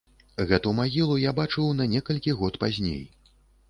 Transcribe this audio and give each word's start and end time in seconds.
Гэту 0.51 0.73
магілу 0.79 1.19
я 1.25 1.35
бачыў 1.43 1.71
на 1.83 1.89
некалькі 1.95 2.39
год 2.43 2.53
пазней. 2.67 3.03